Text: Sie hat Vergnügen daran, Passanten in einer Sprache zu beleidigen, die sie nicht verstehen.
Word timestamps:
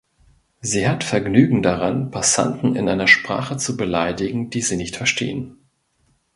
Sie 0.61 0.89
hat 0.89 1.03
Vergnügen 1.03 1.61
daran, 1.61 2.09
Passanten 2.09 2.75
in 2.75 2.89
einer 2.89 3.05
Sprache 3.07 3.57
zu 3.57 3.77
beleidigen, 3.77 4.49
die 4.49 4.63
sie 4.63 4.75
nicht 4.75 4.95
verstehen. 4.95 5.57